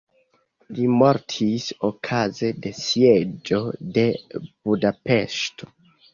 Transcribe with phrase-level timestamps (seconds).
[0.77, 3.61] Li mortis okaze de sieĝo
[3.99, 4.09] de
[4.41, 5.73] Budapeŝto.